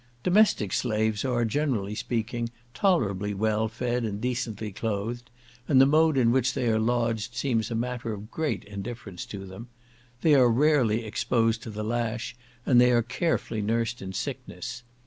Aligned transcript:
Domestic 0.23 0.73
slaves 0.73 1.23
are, 1.23 1.45
generally 1.45 1.93
speaking, 1.93 2.49
tolerably 2.73 3.35
well 3.35 3.67
fed, 3.67 4.03
and 4.03 4.19
decently 4.19 4.71
clothed; 4.71 5.29
and 5.67 5.79
the 5.79 5.85
mode 5.85 6.17
in 6.17 6.31
which 6.31 6.55
they 6.55 6.67
are 6.69 6.79
lodged 6.79 7.35
seems 7.35 7.69
a 7.69 7.75
matter 7.75 8.11
of 8.11 8.31
great 8.31 8.63
indifference 8.63 9.27
to 9.27 9.45
them. 9.45 9.69
They 10.21 10.33
are 10.33 10.49
rarely 10.49 11.05
exposed 11.05 11.61
to 11.61 11.69
the 11.69 11.83
lash, 11.83 12.35
and 12.65 12.81
they 12.81 12.91
are 12.91 13.03
carefully 13.03 13.61
nursed 13.61 14.01
in 14.01 14.11
sickness. 14.11 14.81